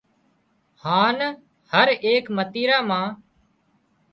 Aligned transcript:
هانَ 0.83 1.17
هر 1.71 1.87
ايڪ 2.09 2.25
متريرا 2.37 2.79
مان 2.89 3.07